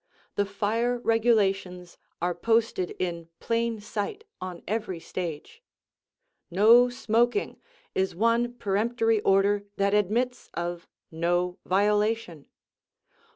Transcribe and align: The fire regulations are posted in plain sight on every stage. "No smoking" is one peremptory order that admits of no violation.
The 0.33 0.47
fire 0.47 0.97
regulations 0.97 1.99
are 2.23 2.33
posted 2.33 2.95
in 2.97 3.29
plain 3.39 3.79
sight 3.79 4.23
on 4.41 4.63
every 4.67 4.99
stage. 4.99 5.61
"No 6.49 6.89
smoking" 6.89 7.59
is 7.93 8.15
one 8.15 8.55
peremptory 8.55 9.19
order 9.21 9.67
that 9.77 9.93
admits 9.93 10.49
of 10.55 10.87
no 11.11 11.59
violation. 11.67 12.47